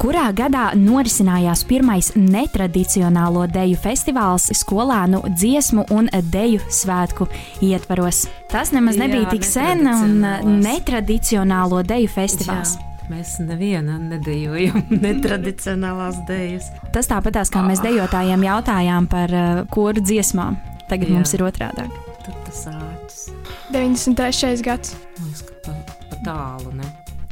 Kurā 0.00 0.26
gadā 0.36 0.70
norisinājās 0.78 1.62
pirmais 1.68 2.10
netradicionālo 2.16 3.46
deju 3.52 3.78
festivāls 3.80 4.48
skolānu 4.56 5.22
dziesmu 5.36 5.86
un 5.94 6.08
deju 6.32 6.62
svētku 6.72 7.28
ietvaros? 7.64 8.26
Tas 8.50 8.72
nemaz 8.74 8.98
nebija 9.00 9.28
Jā, 9.28 9.34
tik 9.34 9.46
sen 9.46 9.84
un 9.90 10.60
netradicionālo 10.62 11.82
deju 11.86 12.10
festivāls. 12.14 12.76
Jā. 12.78 12.86
Mēs 13.10 13.34
nevienu 13.42 13.96
nedējojam 14.06 14.84
netradicionālās 15.04 16.20
dēļas. 16.28 16.68
Tas 16.94 17.10
tāpatās, 17.10 17.50
kā 17.50 17.64
mēs 17.66 17.82
dejotājiem 17.82 18.46
jautājām 18.46 19.10
par 19.10 19.34
uh, 19.34 19.62
kuru 19.74 20.02
dziesmām. 20.04 20.60
Tagad 20.90 21.10
Jā. 21.10 21.18
mums 21.18 21.34
ir 21.34 21.42
otrādi. 21.46 21.86
Tur 22.24 22.38
tas 22.46 22.62
āķis. 22.70 23.24
93. 23.74 24.62
gads. 24.66 24.94
Liekas, 25.18 25.42
ka 25.46 25.58
pa, 25.66 25.76
pa 26.10 26.22
tālu? 26.26 26.69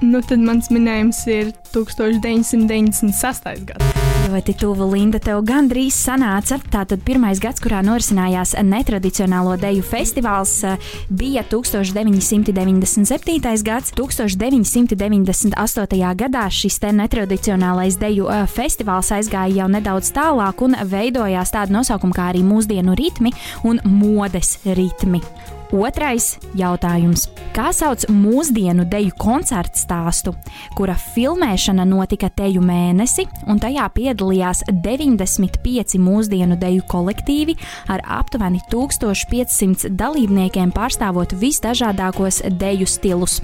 Nu, 0.09 0.23
tad 0.25 0.41
mans 0.41 0.71
minējums 0.73 1.19
ir 1.29 1.51
1996. 1.75 3.65
gads. 3.69 3.85
Ļoti 4.29 4.53
tuvu 4.61 4.87
Linda 4.93 5.19
tev 5.21 5.43
gandrīz 5.49 5.97
sanāca. 5.97 6.59
Tātad 6.73 7.01
pirmais 7.05 7.41
gads, 7.41 7.61
kurā 7.65 7.81
norisinājās 7.85 8.55
netradicionālo 8.65 9.57
deju 9.61 9.83
festivāls, 9.85 10.65
bija 11.09 11.43
1997. 11.49 13.65
gads. 13.69 13.93
1998. 13.99 16.15
gadā 16.25 16.45
šis 16.49 16.81
netradicionālais 17.03 17.95
deju 18.01 18.27
festivāls 18.55 19.13
aizgāja 19.13 19.57
jau 19.63 19.69
nedaudz 19.77 20.09
tālāk 20.17 20.57
un 20.65 20.73
veidojās 20.89 21.53
tāda 21.53 21.73
nosaukuma 21.77 22.15
kā 22.17 22.25
arī 22.33 22.43
mūsdienu 22.49 22.93
ritmi 22.97 23.31
un 23.65 23.81
modes 23.85 24.59
ritmi. 24.65 25.21
Otrais 25.69 26.39
jautājums. 26.57 27.27
Kā 27.53 27.69
sauc 27.77 28.07
mūsdienu 28.09 28.87
deju 28.89 29.13
koncertu 29.21 29.77
stāstu, 29.77 30.33
kura 30.79 30.95
filmēšana 30.97 31.85
notika 31.85 32.31
teju 32.33 32.63
mēnesi, 32.65 33.27
un 33.45 33.61
tajā 33.61 33.85
piedalījās 33.93 34.63
95 34.73 35.99
mūsdienu 36.01 36.57
deju 36.57 36.87
kolektīvi 36.89 37.59
ar 37.93 38.01
aptuveni 38.21 38.63
1500 38.73 39.93
dalībniekiem, 39.93 40.73
pārstāvot 40.73 41.37
visdažādākos 41.37 42.41
deju 42.57 42.89
stilus? 42.89 43.43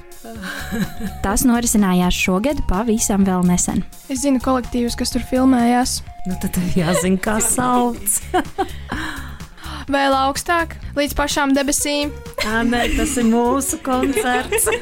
Tas 1.21 1.45
norisinājās 1.45 2.17
šogad 2.17 2.65
pavisam 2.71 3.29
vēl 3.29 3.45
nesen. 3.51 3.85
Es 4.09 4.25
zinu 4.25 4.41
kolektīvus, 4.41 4.97
kas 4.97 5.13
tur 5.13 5.29
filmējās. 5.29 6.01
Nu, 6.25 6.41
tad 6.41 6.57
jāzina, 6.73 7.21
kā 7.21 7.37
sauc. 7.45 8.17
Vēl 9.91 10.15
augstāk, 10.17 10.77
līdz 10.97 11.15
pašām 11.19 11.53
debesīm. 11.57 12.13
Tā 12.41 12.63
nē, 12.65 12.87
tas 12.97 13.17
ir 13.21 13.27
mūsu 13.29 13.81
koncerts. 13.85 14.69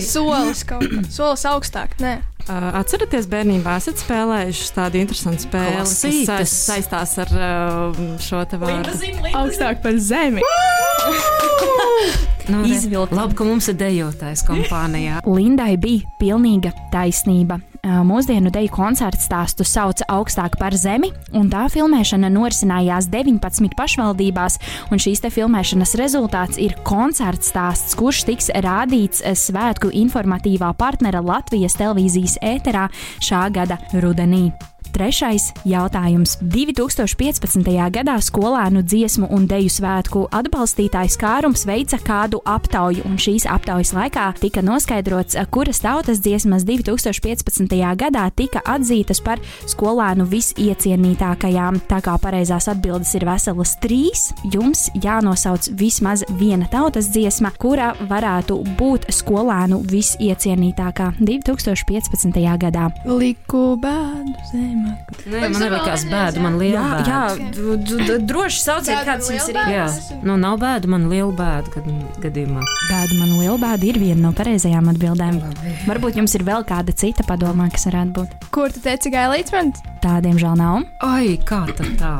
Solis 0.00 0.62
kaut 0.66 0.86
kā. 0.88 1.02
Solis 1.12 1.44
augstāk. 1.48 1.94
Nē. 2.02 2.16
Uh, 2.44 2.66
atcerieties, 2.76 3.24
bērnībā 3.32 3.78
esat 3.80 4.00
spēlējuši 4.02 4.66
tādu 4.76 4.98
interesantu 5.00 5.46
spēli, 5.46 5.78
Klasītes. 5.78 6.26
kas 6.28 6.52
saist- 6.52 6.90
saistās 6.92 7.14
ar 7.22 7.30
uh, 7.38 8.02
šo 8.20 8.42
te 8.50 8.58
vārdu. 8.60 8.92
Augstāk 9.32 9.80
par 9.84 9.96
zemi. 10.00 10.44
Nu, 12.44 12.58
Izvilkt. 12.68 13.14
Labi, 13.16 13.32
ka 13.38 13.44
mums 13.48 13.70
ir 13.72 13.76
dejotājs 13.80 14.42
kompānijā. 14.44 15.22
Lindai 15.24 15.78
bija 15.80 16.04
pilnīga 16.20 16.74
taisnība. 16.92 17.56
Mūsdienu 17.84 18.48
deju 18.48 18.70
koncertu 18.72 19.20
stāstu 19.20 19.64
sauca 19.68 20.06
augstāk 20.08 20.56
par 20.56 20.72
zemi, 20.72 21.10
un 21.36 21.50
tā 21.52 21.66
filmēšana 21.68 22.30
norisinājās 22.32 23.10
19 23.12 23.76
pašvaldībās. 23.76 24.58
un 24.90 24.98
Šīs 25.04 25.20
te 25.20 25.28
filmēšanas 25.28 25.94
rezultāts 26.00 26.56
ir 26.58 26.78
koncerts 26.82 27.52
stāsts, 27.52 27.94
kurš 27.94 28.24
tiks 28.24 28.48
rādīts 28.48 29.20
svētku 29.20 29.92
informatīvā 29.92 30.72
partnera 30.80 31.20
Latvijas 31.20 31.76
televīzijas 31.76 32.38
ēterā 32.40 32.88
šā 33.20 33.50
gada 33.52 33.78
rudenī. 33.92 34.48
Trešais 34.94 35.48
jautājums. 35.66 36.36
2015. 36.38 37.66
gadā 37.90 38.14
skolēnu 38.22 38.84
dziesmu 38.86 39.26
un 39.34 39.48
deju 39.50 39.72
svētku 39.74 40.20
atbalstītājs 40.30 41.16
Kārums 41.18 41.64
veica 41.66 41.98
kādu 41.98 42.38
aptauju, 42.46 43.02
un 43.08 43.16
šīs 43.18 43.42
aptaujas 43.50 43.90
laikā 43.96 44.28
tika 44.38 44.62
noskaidrots, 44.62 45.34
kuras 45.50 45.82
tautas 45.82 46.20
dziesmas 46.22 46.62
2015. 46.68 47.74
gadā 47.98 48.28
tika 48.38 48.62
atzītas 48.62 49.18
par 49.18 49.42
skolēnu 49.66 50.28
visiecienītākajām. 50.30 51.82
Tā 51.90 51.98
kā 52.06 52.14
pareizās 52.22 52.70
atbildes 52.70 53.16
ir 53.18 53.26
veselas 53.26 53.74
trīs, 53.82 54.28
jums 54.54 54.86
jānosauc 55.02 55.72
vismaz 55.74 56.22
viena 56.38 56.70
tautas 56.70 57.10
dziesma, 57.10 57.50
kura 57.58 57.96
varētu 57.98 58.60
būt 58.78 59.10
skolēnu 59.10 59.82
visiecienītākā 59.90 61.16
2015. 61.18 62.46
gadā. 62.62 62.92
Liku 63.10 63.72
bēdu 63.82 64.38
zemē. 64.54 64.83
Nē, 65.24 65.40
man 65.40 65.54
nelikās 65.62 66.04
bēdu, 66.10 66.42
man 66.44 66.58
liela 66.60 66.82
bēda. 66.92 67.08
jā 67.08 67.52
d- 67.54 67.98
d- 68.08 68.18
droši 68.28 68.60
sauciet, 68.60 69.00
kāds 69.08 69.30
jums 69.32 69.48
ir. 69.52 69.58
Jā, 69.72 69.86
nu 70.26 70.36
nav 70.40 70.58
bēdu, 70.62 70.90
man 70.94 71.08
liela 71.12 71.32
bēda 71.38 71.72
gad, 71.74 71.88
gadījumā. 72.26 72.62
Bēda 72.90 73.18
man 73.20 73.34
liela 73.40 73.58
bēda 73.64 73.88
ir 73.88 73.98
viena 74.02 74.20
no 74.28 74.32
pareizajām 74.36 74.92
atbildēm. 74.94 75.40
Varbūt 75.88 76.20
jums 76.20 76.34
ir 76.38 76.44
vēl 76.46 76.64
kāda 76.68 76.92
cita 76.94 77.24
padomā, 77.28 77.70
kas 77.72 77.86
varētu 77.90 78.12
būt. 78.20 78.38
Kur 78.54 78.72
tu 78.74 78.80
teici, 78.84 79.10
gailīts 79.14 79.52
man? 79.56 79.72
Tā, 80.04 80.18
diemžēl, 80.24 80.56
nav. 80.60 80.82
Ai, 81.02 81.38
kā 81.44 81.64
tad 81.74 81.94
tā? 82.00 82.14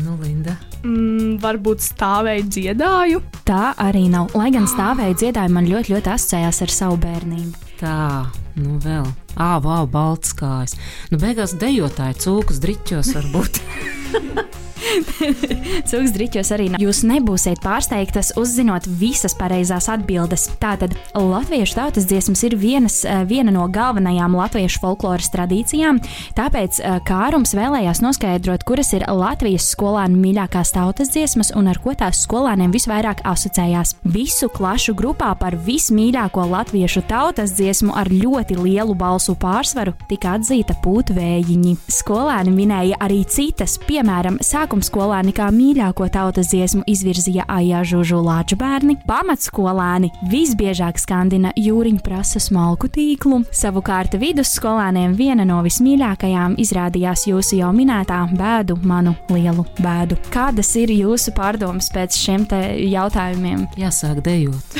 Nu, 0.00 0.14
Linda. 0.16 0.54
Mm, 0.82 1.34
varbūt 1.42 1.82
stāvēju 1.84 2.46
dziedāju. 2.48 3.18
Tā 3.44 3.74
arī 3.84 4.06
nav. 4.08 4.30
Lai 4.34 4.48
gan 4.54 4.64
stāvēja 4.70 5.12
dziedāja, 5.20 5.52
man 5.52 5.68
ļoti, 5.68 5.92
ļoti 5.92 6.08
asociējās 6.14 6.62
ar 6.64 6.72
savu 6.72 6.96
bērnību. 7.02 7.52
Tā, 7.80 8.30
nu 8.60 8.78
vēl. 8.82 9.06
Ā, 9.34 9.56
wow, 9.64 9.88
balts 9.90 10.34
kājas. 10.38 10.76
Nu, 11.10 11.18
beigās 11.22 11.56
dejotāji 11.58 12.20
cūkas 12.22 12.62
driķos 12.62 13.14
varbūt. 13.16 13.62
Cūks 15.88 16.12
driķos 16.14 16.50
arī 16.54 16.68
nav. 16.72 16.82
Jūs 16.82 17.02
nebūsiet 17.08 17.62
pārsteigtas, 17.64 18.32
uzzinot 18.40 18.86
visas 19.00 19.34
pareizās 19.38 19.88
atbildes. 19.92 20.46
Tātad 20.62 20.94
latviešu 21.14 21.78
tautas 21.78 22.08
dziesmas 22.10 22.44
ir 22.46 22.56
vienas, 22.60 23.00
eh, 23.04 23.24
viena 23.28 23.52
no 23.54 23.66
galvenajām 23.68 24.36
latviešu 24.36 24.80
folkloras 24.82 25.30
tradīcijām, 25.34 26.00
tāpēc 26.38 26.80
eh, 26.80 26.98
Kārums 27.06 27.54
vēlējās 27.56 28.02
noskaidrot, 28.04 28.64
kuras 28.68 28.92
ir 28.96 29.06
Latvijas 29.08 29.68
skolēnu 29.74 30.18
mīļākās 30.20 30.74
tautas 30.74 31.12
dziesmas 31.14 31.52
un 31.56 31.68
ar 31.70 31.80
ko 31.82 31.94
tās 31.98 32.24
skolēniem 32.24 32.72
visvairāk 32.74 33.24
asociējās. 33.28 33.96
Visu 34.14 34.48
klašu 34.52 34.94
grupā 34.98 35.32
par 35.38 35.56
vismīļāko 35.66 36.46
latviešu 36.50 37.04
tautas 37.08 37.54
dziesmu 37.58 37.94
ar 37.96 38.10
ļoti 38.10 38.58
lielu 38.58 38.94
balsu 38.98 39.36
pārsvaru 39.38 39.94
tika 40.10 40.36
atzīta 40.38 40.76
pūtvējiņi. 40.84 41.76
Skolēni 41.92 42.54
minēja 42.54 42.98
arī 43.04 43.22
citas, 43.28 43.76
piemēram, 43.86 44.40
sākuma 44.44 44.73
skolēni 44.82 45.30
kā 45.36 45.46
mīļāko 45.54 46.08
tautas 46.10 46.48
dziesmu 46.50 46.82
izvirzīja 46.90 47.44
Aijā 47.52 47.84
Žužu 47.86 48.18
Lāču 48.24 48.56
bērni, 48.58 48.96
pamatskolēni 49.06 50.10
visbiežāk 50.32 50.98
skandina 50.98 51.52
jūriņu 51.60 52.02
prasa 52.02 52.42
smalku 52.42 52.90
tīklu, 52.90 53.44
savukārt 53.54 54.16
vidusskolēniem 54.18 55.14
viena 55.18 55.46
no 55.46 55.60
vismīļākajām 55.66 56.58
izrādījās 56.64 57.28
jūsu 57.30 57.60
jau 57.60 57.70
minētā 57.76 58.24
bēdu, 58.34 58.80
manu 58.82 59.14
lielu 59.30 59.66
bēdu. 59.78 60.18
Kādas 60.34 60.74
ir 60.80 60.90
jūsu 60.96 61.36
pārdomas 61.36 61.92
pēc 61.94 62.18
šiem 62.18 62.48
te 62.50 62.64
jautājumiem? 62.88 63.68
Jāsāk 63.78 64.24
dejot. 64.26 64.78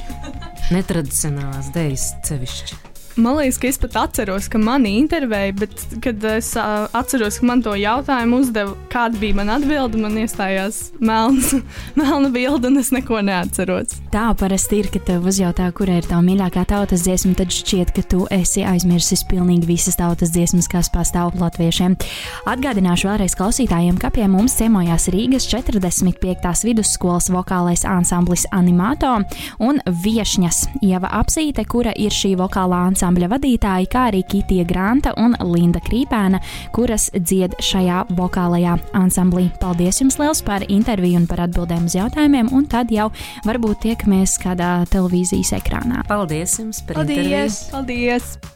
Netradicionālās 0.74 1.74
dejas 1.74 2.14
sevišķi. 2.26 2.85
Man 3.16 3.38
liekas, 3.38 3.56
ka 3.56 3.68
es 3.70 3.78
pat 3.80 3.94
atceros, 3.96 4.44
ka 4.52 4.58
mani 4.60 4.90
intervēja, 5.00 5.54
bet, 5.56 5.82
kad 6.04 6.24
es 6.28 6.50
uh, 6.60 6.84
atceros, 6.96 7.38
ka 7.40 7.46
man 7.48 7.62
to 7.64 7.72
jautājumu 7.80 8.42
uzdeva, 8.42 8.74
kāda 8.92 9.16
bija 9.16 9.38
mana 9.38 9.54
atbilde, 9.56 9.96
man 10.02 10.18
iestājās 10.20 10.90
melns, 11.00 11.54
melna 11.96 12.28
bilde, 12.34 12.68
un 12.68 12.76
es 12.76 12.90
neko 12.92 13.22
neatceros. 13.24 13.94
Tā 14.12 14.26
parasti 14.36 14.82
ir, 14.82 14.90
ka 14.92 15.00
tev 15.08 15.24
uzjautā, 15.30 15.70
kura 15.72 15.96
ir 15.96 16.08
tā 16.10 16.18
mīļākā 16.20 16.66
tautas 16.68 17.06
dziesma, 17.06 17.32
tad 17.40 17.54
šķiet, 17.56 17.94
ka 17.96 18.04
tu 18.04 18.26
esi 18.36 18.66
aizmirsis 18.68 19.24
pilnīgi 19.30 19.64
visas 19.70 19.96
tautas 19.96 20.34
dziesmas, 20.36 20.68
kas 20.68 20.92
pastāv 20.92 21.38
latviešiem. 21.40 21.96
Atgādināšu 22.52 23.08
vēlreiz 23.08 23.38
klausītājiem, 23.40 23.96
ka 23.96 24.12
pie 24.12 24.28
mums 24.28 24.58
ciemojās 24.60 25.08
Rīgas 25.16 25.48
45. 25.54 26.68
vidusskolas 26.68 27.30
vokālais 27.32 27.88
ansamblis 27.88 28.44
Animato 28.52 29.16
un 29.64 29.80
viešņas 30.04 30.62
Ieva 30.84 31.16
Apsīte, 31.22 31.64
kura 31.64 31.96
ir 31.96 32.12
šī 32.12 32.36
vokālā 32.36 32.84
ansambļa 32.90 33.05
vadītāja, 33.14 33.86
kā 33.90 34.08
arī 34.10 34.22
Kitija 34.26 34.64
Granta 34.64 35.12
un 35.16 35.36
Linda 35.52 35.80
Krīpēna, 35.80 36.40
kuras 36.72 37.10
dzied 37.14 37.54
šajā 37.62 38.06
vokālajā 38.16 38.76
ansamblī. 38.92 39.50
Paldies 39.60 40.00
jums 40.00 40.18
liels 40.18 40.42
par 40.42 40.66
interviju 40.68 41.22
un 41.22 41.26
par 41.26 41.44
atbildēm 41.46 41.86
uz 41.86 41.94
jautājumiem, 41.94 42.50
un 42.52 42.66
tad 42.66 42.90
jau 42.90 43.10
varbūt 43.46 43.84
tiekamies 43.86 44.38
kādā 44.42 44.84
televīzijas 44.90 45.54
ekrānā. 45.60 46.02
Paldies 46.08 46.58
jums 46.58 46.82
par 46.82 47.04
interviju. 47.04 47.46
Paldies! 47.46 47.64
Paldies! 47.70 48.55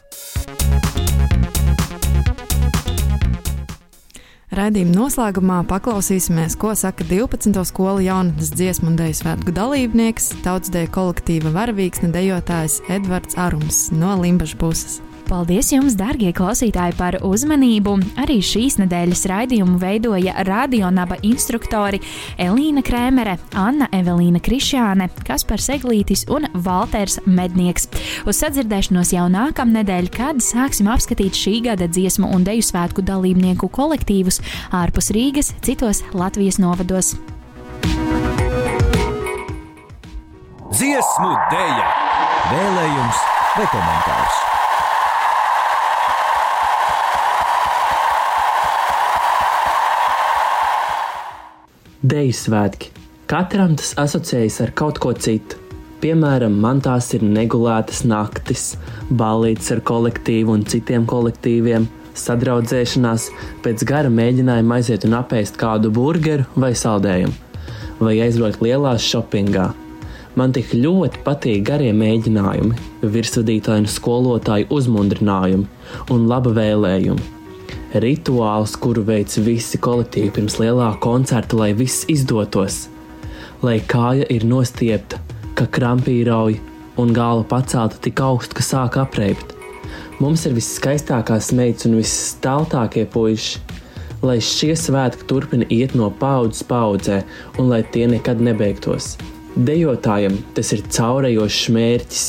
Raidījuma 4.51 4.91
noslēgumā 4.91 5.57
paklausīsimies, 5.69 6.57
ko 6.59 6.73
saka 6.75 7.05
12. 7.07 7.55
skolu 7.69 8.01
jaunatnes 8.03 8.49
dziesmu 8.51 8.89
un 8.89 8.97
dēļu 8.99 9.15
svētku 9.21 9.53
dalībnieks, 9.55 10.25
tautsdeja 10.43 10.89
kolektīva 10.91 11.53
varavīksne 11.55 12.11
dejotājs 12.11 12.81
Edvards 12.91 13.39
Arums 13.39 13.85
no 13.95 14.17
Limbaģa 14.19 14.59
puses. 14.59 14.99
Paldies 15.31 15.69
jums, 15.71 15.93
darbie 15.95 16.33
klausītāji, 16.35 16.91
par 16.99 17.15
uzmanību! 17.23 17.93
Arī 18.19 18.41
šīs 18.43 18.75
nedēļas 18.81 19.21
raidījumu 19.31 19.77
veidoja 19.79 20.33
radionaba 20.43 21.15
instruktori 21.23 22.01
Elīna 22.35 22.83
Krēmere, 22.83 23.37
Anna 23.55 23.87
Evelīna 23.95 24.41
Krišjāne, 24.43 25.07
Kaspars 25.23 25.69
Eglītis 25.71 26.25
un 26.27 26.49
Valters 26.51 27.21
Mednieks. 27.23 27.87
Uz 28.27 28.43
sadzirdēšanos 28.43 29.13
jau 29.15 29.29
nākamnedēļ, 29.31 30.11
kad 30.11 30.43
sāksim 30.43 30.91
apskatīt 30.91 31.39
šī 31.39 31.57
gada 31.69 31.87
dziesmu 31.87 32.27
un 32.27 32.43
deju 32.43 32.67
svētku 32.67 32.99
dalībnieku 33.07 33.71
kolektīvus 33.71 34.43
ārpus 34.75 35.13
Rīgas, 35.15 35.55
citos 35.63 36.03
Latvijas 36.11 36.59
novados. 36.59 37.15
Dziesmu 40.75 41.35
dēļa, 41.55 41.91
vēlējums 42.51 43.29
vai 43.55 43.71
komentārs. 43.71 44.47
Deju 52.01 52.33
svētki. 52.33 52.87
Katram 53.29 53.75
tas 53.77 53.91
asociējas 54.01 54.55
ar 54.63 54.71
kaut 54.73 54.97
ko 55.03 55.11
citu. 55.13 55.59
Piemēram, 56.01 56.55
man 56.57 56.79
tās 56.81 57.11
ir 57.13 57.21
negulētas 57.21 57.99
naktis, 58.09 58.63
balīts 59.13 59.69
ar 59.75 59.83
kolektīvu 59.85 60.55
un 60.55 60.63
citiem 60.65 61.03
kolektīviem, 61.05 61.83
sadraudzēšanās, 62.17 63.27
pēc 63.61 63.83
gara 63.85 64.09
mēģinājuma 64.09 64.79
aiziet 64.79 65.05
un 65.05 65.13
apēst 65.19 65.59
kādu 65.61 65.91
burgeru 65.93 66.47
vai 66.55 66.71
saldējumu, 66.73 67.35
vai 68.01 68.15
aizbraukt 68.25 68.65
lielās 68.65 69.05
shoppingā. 69.05 69.67
Man 70.41 70.55
tik 70.57 70.73
ļoti 70.73 71.21
patīk 71.27 71.67
garie 71.69 71.91
mēģinājumi, 71.93 72.79
virsvadītāju 73.13 73.85
un 73.85 73.93
skolotāju 73.97 74.71
uzmundrinājumi 74.73 76.09
un 76.09 76.25
laba 76.33 76.55
vēlējumi 76.57 77.40
rituāls, 77.99 78.77
kuru 78.79 79.03
veic 79.03 79.33
visi 79.43 79.79
kolektīvi 79.81 80.31
pirms 80.37 80.57
lielā 80.61 80.93
koncerta, 81.03 81.57
lai 81.59 81.71
viss 81.75 82.05
izdotos, 82.11 82.85
lai 83.61 83.79
kāja 83.83 84.27
ir 84.31 84.45
nostiepta, 84.47 85.19
ka 85.57 85.67
krampīrauj 85.67 86.59
un 87.01 87.11
galva 87.15 87.43
pacelta 87.47 87.99
tik 87.99 88.21
augstu, 88.23 88.55
ka 88.57 88.63
sāk 88.65 88.97
apreibt. 89.01 89.55
Mums 90.21 90.45
ir 90.45 90.55
viskaistākās 90.55 91.49
meitas 91.57 91.87
un 91.89 91.97
visstaltākie 91.97 93.07
puiši, 93.11 93.59
lai 94.21 94.37
šie 94.45 94.75
svētki 94.77 95.25
turpina 95.27 95.65
iet 95.73 95.95
no 95.97 96.11
paudzes 96.21 96.63
paudzē 96.69 97.23
un 97.57 97.71
lai 97.73 97.81
tie 97.93 98.05
nekad 98.07 98.43
nebeigtos. 98.43 99.15
Dejotājam 99.57 100.37
tas 100.55 100.71
ir 100.71 100.85
caurējošs 100.87 101.67
mērķis, 101.75 102.23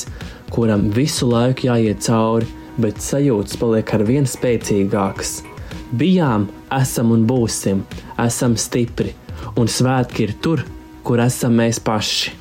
kuram 0.51 0.89
visu 0.97 1.29
laiku 1.31 1.69
jāiet 1.69 2.03
cauri, 2.09 2.49
bet 2.81 3.05
sajūtas 3.05 3.61
paliek 3.61 3.95
ar 3.95 4.07
vien 4.09 4.27
spēcīgākas. 4.29 5.52
Bijām, 5.93 6.47
esam 6.73 7.11
un 7.13 7.27
būsim, 7.29 7.83
esam 8.25 8.55
stipri, 8.57 9.13
un 9.61 9.69
svētki 9.69 10.25
ir 10.25 10.39
tur, 10.41 10.63
kur 11.05 11.21
esam 11.21 11.59
mēs 11.61 11.83
paši. 11.85 12.39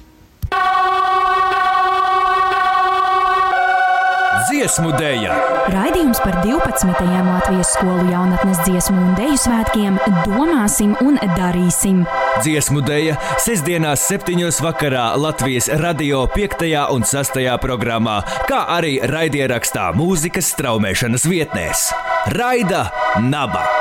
Dziesmu 4.52 4.94
dēļa! 4.96 5.36
Raidījums 5.72 6.20
par 6.24 6.38
12. 6.46 7.02
Latvijas 7.28 7.74
skolu 7.76 8.06
jaunatnes 8.12 8.62
dziesmu 8.66 8.98
un 9.00 9.12
dēļu 9.20 9.40
svētkiem 9.42 10.00
domāsim 10.26 10.94
un 11.04 11.20
darīsim. 11.36 12.06
Dziesmu 12.40 12.84
dēļa 12.88 13.18
sestdienās, 13.42 14.06
septiņos 14.12 14.62
vakarā 14.64 15.10
Latvijas 15.20 15.68
radio 15.82 16.24
5. 16.36 16.72
un 16.96 17.04
6. 17.08 17.42
programmā, 17.64 18.22
kā 18.48 18.64
arī 18.78 18.98
raidierakstā 19.12 19.92
mūzikas 19.98 20.54
straumēšanas 20.56 21.28
vietnēs. 21.32 21.90
Raida 22.28 22.92
Naba! 23.20 23.81